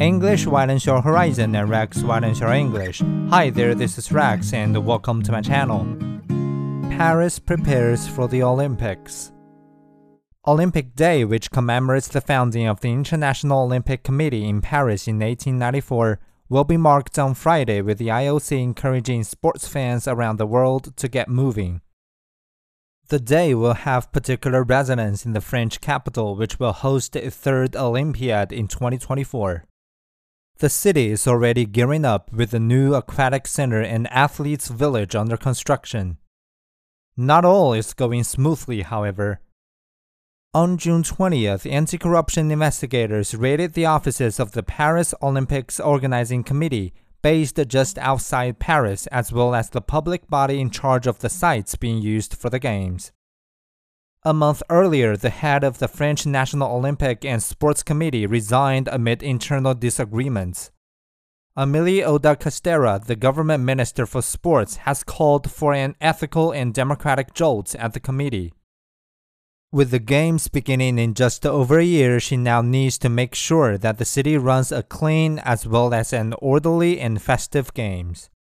[0.00, 3.00] English widens your horizon and Rex widens your English.
[3.28, 5.86] Hi there, this is Rex and welcome to my channel.
[6.96, 9.30] Paris prepares for the Olympics.
[10.48, 16.18] Olympic Day, which commemorates the founding of the International Olympic Committee in Paris in 1894,
[16.48, 21.06] will be marked on Friday with the IOC encouraging sports fans around the world to
[21.06, 21.82] get moving.
[23.10, 27.76] The day will have particular resonance in the French capital, which will host its third
[27.76, 29.66] Olympiad in 2024.
[30.58, 35.36] The city is already gearing up with a new aquatic center and athletes' village under
[35.36, 36.18] construction.
[37.16, 39.40] Not all is going smoothly, however.
[40.54, 46.94] On June 20th, anti corruption investigators raided the offices of the Paris Olympics Organizing Committee,
[47.20, 51.74] based just outside Paris, as well as the public body in charge of the sites
[51.74, 53.10] being used for the Games.
[54.26, 59.22] A month earlier, the head of the French National Olympic and Sports Committee resigned amid
[59.22, 60.70] internal disagreements.
[61.58, 67.74] Amélie Oudéa-Castéra, the government minister for sports, has called for an ethical and democratic jolt
[67.74, 68.54] at the committee.
[69.70, 73.76] With the games beginning in just over a year, she now needs to make sure
[73.76, 78.30] that the city runs a clean as well as an orderly and festive games.